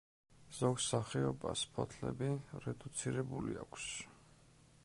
ზოგ 0.59 0.79
სახეობას 0.85 1.63
ფოთლები 1.75 2.31
რედუცირებული 2.65 3.59
აქვს. 3.67 3.91